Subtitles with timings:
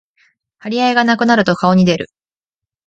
[0.57, 2.09] 張り合いがなくなると顔に出る